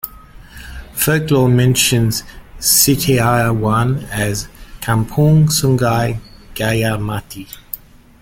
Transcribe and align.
Folklore 0.95 1.47
mentions 1.47 2.23
Sitiawan 2.57 4.03
as 4.09 4.49
Kampung 4.81 5.45
Sungai 5.49 6.19
Gajah 6.55 6.97
Mati. 6.99 7.45